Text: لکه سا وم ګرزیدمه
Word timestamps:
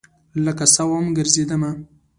لکه 0.45 0.65
سا 0.73 0.83
وم 0.89 1.05
ګرزیدمه 1.17 1.71